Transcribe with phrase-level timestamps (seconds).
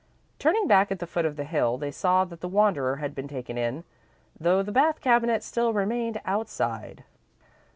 [0.39, 3.27] Turning back at the foot of the hill, they saw that the wanderer had been
[3.27, 3.83] taken in,
[4.39, 7.03] though the bath cabinet still remained outside.